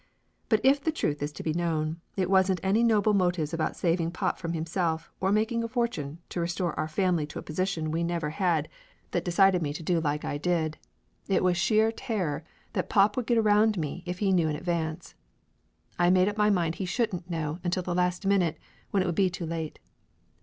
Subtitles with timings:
[0.49, 4.09] But if the truth is to be known, it wasn't any noble motives about saving
[4.09, 8.03] pop from himself or making a fortune to restore our family to a position we
[8.03, 8.69] never Laughter Limited
[9.11, 10.79] 51 had that decided me to do like I did.
[11.27, 12.43] It was sheer terror
[12.73, 15.13] that pop would get around me if he knew in advance.
[15.99, 18.57] I made up my mind he shouldn't know until the last minute,
[18.89, 19.77] when it would be too late.